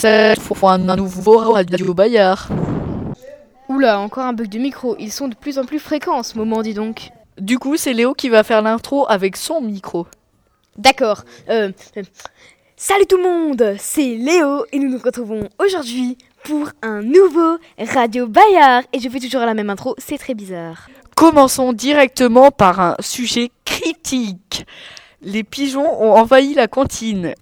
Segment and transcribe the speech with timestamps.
[0.00, 2.48] c'est pour un nouveau Radio Bayard.
[3.68, 4.96] Oula, encore un bug de micro.
[4.98, 7.10] Ils sont de plus en plus fréquents en ce moment, dis donc.
[7.38, 10.06] Du coup, c'est Léo qui va faire l'intro avec son micro.
[10.78, 11.24] D'accord.
[11.50, 12.02] Euh, euh,
[12.76, 18.26] salut tout le monde, c'est Léo et nous nous retrouvons aujourd'hui pour un nouveau Radio
[18.26, 18.84] Bayard.
[18.94, 20.88] Et je fais toujours la même intro, c'est très bizarre.
[21.14, 24.64] Commençons directement par un sujet critique.
[25.20, 27.34] Les pigeons ont envahi la cantine.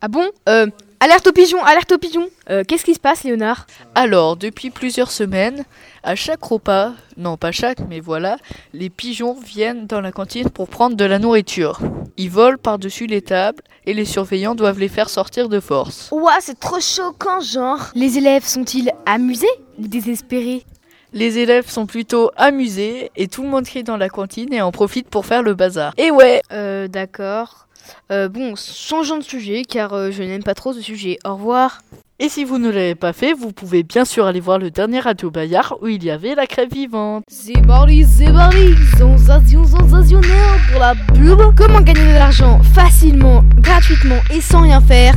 [0.00, 0.30] Ah bon?
[0.48, 0.66] Euh,
[1.02, 3.66] Alerte aux pigeons, alerte aux pigeons Euh, Qu'est-ce qui se passe, Léonard?
[3.94, 5.64] Alors, depuis plusieurs semaines,
[6.02, 8.36] à chaque repas, non pas chaque, mais voilà,
[8.74, 11.78] les pigeons viennent dans la cantine pour prendre de la nourriture.
[12.18, 16.10] Ils volent par-dessus les tables et les surveillants doivent les faire sortir de force.
[16.12, 19.46] Ouah, c'est trop choquant, genre Les élèves sont-ils amusés
[19.78, 20.66] ou désespérés?
[21.14, 24.70] Les élèves sont plutôt amusés et tout le monde crie dans la cantine et en
[24.70, 25.94] profite pour faire le bazar.
[25.96, 27.66] Et ouais, Euh, d'accord.
[28.10, 31.18] Euh, bon, changeons de sujet, car euh, je n'aime pas trop ce sujet.
[31.24, 31.82] Au revoir.
[32.18, 35.00] et si vous ne l'avez pas fait, vous pouvez bien sûr aller voir le dernier
[35.00, 37.24] Radio Bayard où il y avait la crève vivante.
[37.28, 44.20] C'est parti, c'est parti Sensation sensationnelle pour la pub Comment gagner de l'argent facilement, gratuitement
[44.34, 45.14] et sans rien faire?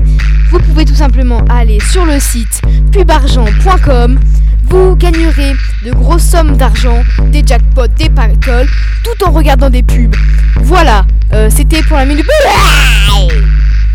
[0.51, 2.61] Vous pouvez tout simplement aller sur le site
[2.91, 4.19] pubargent.com
[4.63, 5.53] Vous gagnerez
[5.85, 8.67] de grosses sommes d'argent, des jackpots, des paroles,
[9.03, 10.15] tout en regardant des pubs.
[10.61, 12.25] Voilà, euh, c'était pour la minute...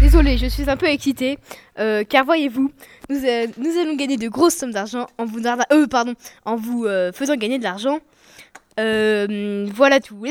[0.01, 1.39] Désolé, je suis un peu excitée,
[1.79, 2.71] euh, car voyez-vous,
[3.11, 7.99] nous, euh, nous allons gagner de grosses sommes d'argent en vous, faisant gagner de l'argent.
[8.77, 10.25] Voilà tout.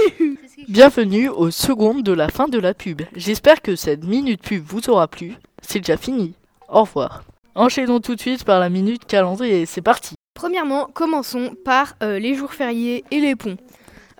[0.68, 3.02] Bienvenue aux secondes de la fin de la pub.
[3.14, 5.34] J'espère que cette minute pub vous aura plu.
[5.60, 6.34] C'est déjà fini.
[6.68, 7.24] Au revoir.
[7.54, 9.66] Enchaînons tout de suite par la minute calendrier.
[9.66, 10.14] C'est parti.
[10.34, 13.58] Premièrement, commençons par euh, les jours fériés et les ponts.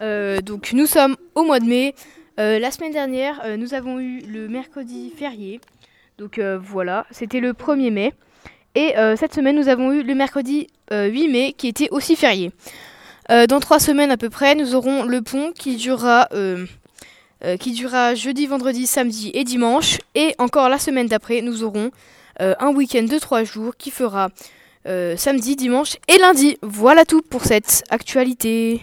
[0.02, 1.94] Euh, donc nous sommes au mois de mai.
[2.38, 5.60] Euh, la semaine dernière, nous avons eu le mercredi férié.
[6.18, 8.12] Donc voilà, c'était le 1er mai.
[8.74, 12.52] Et cette semaine, nous avons eu le mercredi euh, 8 mai qui était aussi férié.
[13.28, 16.28] Dans trois semaines à peu près, nous aurons le pont qui durera,
[17.58, 19.98] qui durera jeudi, vendredi, samedi et dimanche.
[20.14, 21.90] Et encore la semaine d'après, nous aurons
[22.40, 24.28] un week-end de trois jours qui fera
[24.88, 26.58] euh, samedi, dimanche et lundi.
[26.62, 28.82] Voilà tout pour cette actualité.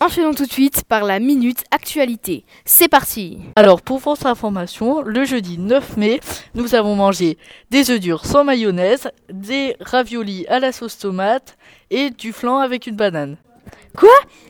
[0.00, 2.44] Enchaînons tout de suite par la minute actualité.
[2.64, 3.38] C'est parti.
[3.54, 6.20] Alors, pour votre information, le jeudi 9 mai,
[6.54, 7.38] nous avons mangé
[7.70, 11.56] des œufs durs sans mayonnaise, des raviolis à la sauce tomate
[11.90, 13.36] et du flan avec une banane.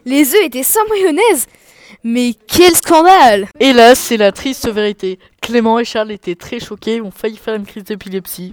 [0.04, 1.46] Les œufs étaient sans mayonnaise?
[2.02, 5.18] Mais quel scandale Hélas, c'est la triste vérité.
[5.46, 8.52] Clément et Charles étaient très choqués, ont failli faire une crise d'épilepsie.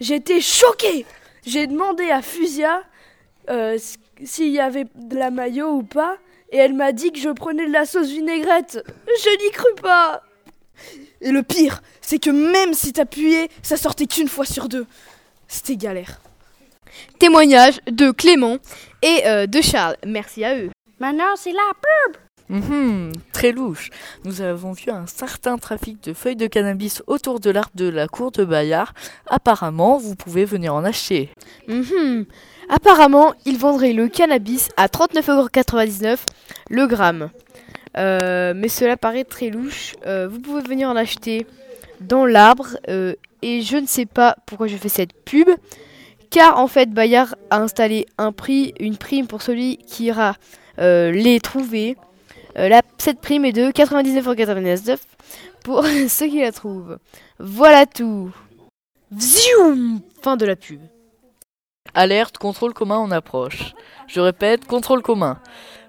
[0.00, 1.04] J'étais choqué.
[1.44, 2.82] J'ai demandé à Fusia
[3.50, 3.76] euh,
[4.24, 6.16] s'il y avait de la mayo ou pas,
[6.50, 8.82] et elle m'a dit que je prenais de la sauce vinaigrette.
[9.06, 10.22] Je n'y crus pas.
[11.20, 14.86] Et le pire, c'est que même si t'appuyais, ça sortait qu'une fois sur deux.
[15.48, 16.22] C'était galère.
[17.18, 18.56] Témoignage de Clément
[19.02, 19.98] et euh, de Charles.
[20.06, 20.70] Merci à eux.
[20.98, 21.72] Maintenant, c'est là.
[22.48, 23.90] Mhm, très louche.
[24.24, 28.06] Nous avons vu un certain trafic de feuilles de cannabis autour de l'arbre de la
[28.06, 28.92] cour de Bayard.
[29.26, 31.30] Apparemment, vous pouvez venir en acheter.
[31.66, 32.26] Mhm.
[32.68, 36.24] Apparemment, ils vendraient le cannabis à 39,99€
[36.70, 37.30] le gramme.
[37.96, 39.94] Euh, mais cela paraît très louche.
[40.06, 41.46] Euh, vous pouvez venir en acheter
[42.00, 42.76] dans l'arbre.
[42.88, 45.48] euh, et je ne sais pas pourquoi je fais cette pub.
[46.30, 50.36] Car en fait, Bayard a installé un prix, une prime pour celui qui ira
[50.78, 51.96] les trouver.
[52.58, 54.98] Euh, la, cette prime est de 99,99€
[55.62, 56.98] pour ceux qui la trouvent.
[57.38, 58.30] Voilà tout.
[59.12, 60.80] Vzoom Fin de la pub.
[61.94, 63.74] Alerte, contrôle commun en approche.
[64.06, 65.38] Je répète, contrôle commun.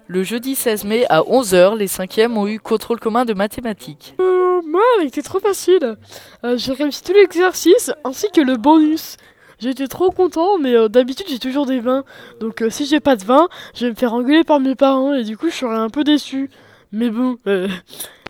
[0.06, 4.14] Le jeudi 16 mai à 11h, les cinquièmes ont eu contrôle commun de mathématiques.
[4.20, 5.96] Euh, moi, elle était trop facile.
[6.44, 9.16] Euh, j'ai réussi tout l'exercice ainsi que le bonus.
[9.60, 12.04] J'étais trop content, mais euh, d'habitude j'ai toujours des 20.
[12.40, 15.14] Donc euh, si j'ai pas de 20, je vais me faire engueuler par mes parents
[15.14, 16.48] et du coup je serai un peu déçu.
[16.92, 17.68] Mais bon, euh,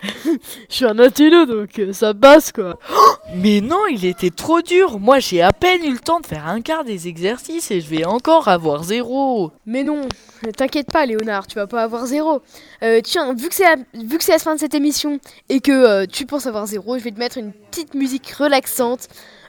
[0.25, 2.79] je suis un intello donc euh, ça passe quoi.
[3.35, 4.99] Mais non, il était trop dur.
[4.99, 7.89] Moi, j'ai à peine eu le temps de faire un quart des exercices et je
[7.89, 9.53] vais encore avoir zéro.
[9.67, 10.09] Mais non,
[10.57, 12.41] t'inquiète pas Léonard, tu vas pas avoir zéro.
[12.83, 15.19] Euh, tiens, vu que c'est la, vu que c'est la fin de cette émission
[15.51, 19.09] et que euh, tu penses avoir zéro, je vais te mettre une petite musique relaxante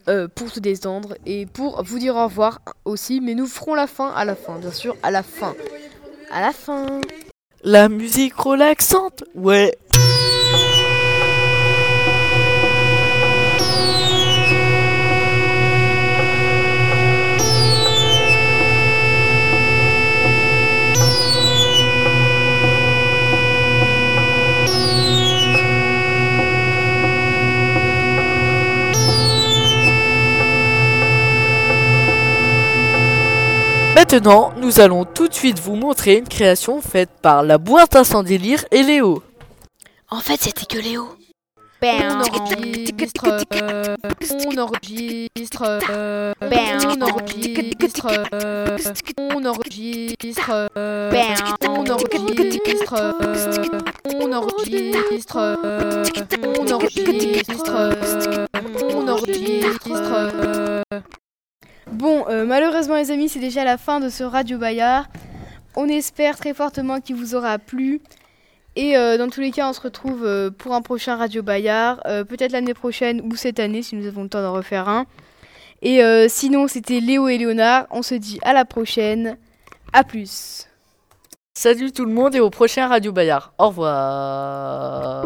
[0.09, 3.21] euh, pour te détendre et pour vous dire au revoir aussi.
[3.21, 5.55] Mais nous ferons la fin à la fin, bien sûr, à la fin.
[6.31, 6.99] À la fin.
[7.63, 9.73] La musique relaxante Ouais.
[33.99, 38.05] Maintenant, nous allons tout de suite vous montrer une création faite par la boîte à
[38.05, 39.21] sans délire et Léo.
[40.09, 41.09] En fait, c'était que Léo.
[41.81, 43.53] On enregistre, euh,
[44.47, 46.33] on enregistre, euh,
[46.87, 48.77] on enregistre, euh,
[49.17, 51.11] on enregistre, euh,
[51.67, 53.19] on enregistre, euh,
[54.05, 56.05] on enregistre, euh,
[56.57, 58.45] on enregistre, euh,
[58.93, 60.83] on enregistre.
[61.99, 65.07] Bon, euh, malheureusement les amis, c'est déjà la fin de ce Radio Bayard.
[65.75, 67.99] On espère très fortement qu'il vous aura plu.
[68.77, 72.01] Et euh, dans tous les cas, on se retrouve euh, pour un prochain Radio Bayard,
[72.29, 75.07] peut-être l'année prochaine ou cette année si nous avons le temps d'en refaire un.
[75.81, 75.99] Et
[76.29, 77.87] sinon, c'était Léo et Léonard.
[77.91, 79.35] On se dit à la prochaine.
[79.91, 80.67] À plus.
[81.53, 83.51] Salut tout le monde et au prochain Radio Bayard.
[83.57, 85.25] Au revoir.